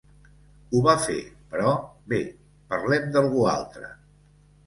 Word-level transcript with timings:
Ho 0.69 0.79
va 0.87 0.95
fer, 1.01 1.17
però, 1.51 1.73
bé, 2.13 2.21
parlem 2.73 3.05
d'algú 3.17 3.47
altre. 3.55 3.93